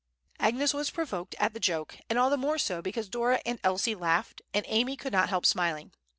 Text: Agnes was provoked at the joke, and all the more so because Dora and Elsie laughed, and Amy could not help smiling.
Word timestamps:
Agnes 0.39 0.73
was 0.73 0.89
provoked 0.89 1.35
at 1.39 1.53
the 1.53 1.59
joke, 1.59 1.99
and 2.09 2.17
all 2.17 2.31
the 2.31 2.35
more 2.35 2.57
so 2.57 2.81
because 2.81 3.07
Dora 3.07 3.39
and 3.45 3.59
Elsie 3.63 3.93
laughed, 3.93 4.41
and 4.51 4.65
Amy 4.67 4.97
could 4.97 5.13
not 5.13 5.29
help 5.29 5.45
smiling. 5.45 5.91